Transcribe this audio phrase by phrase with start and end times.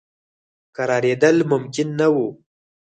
[0.75, 2.27] کرارېدل ممکن نه وه.